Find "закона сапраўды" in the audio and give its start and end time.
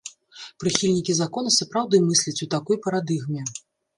1.17-1.95